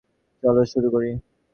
চলো 0.43 0.61
শুরু 0.71 0.87
করি! 0.93 1.09